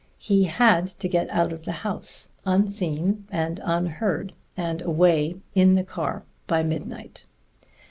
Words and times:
_He 0.19 0.47
had 0.47 0.87
to 0.97 1.07
get 1.07 1.29
out 1.29 1.53
of 1.53 1.63
the 1.65 1.71
house, 1.85 2.29
unseen 2.43 3.27
and 3.29 3.61
unheard, 3.63 4.33
and 4.57 4.81
away 4.81 5.35
in 5.53 5.75
the 5.75 5.83
car 5.83 6.23
by 6.47 6.63
midnight. 6.63 7.25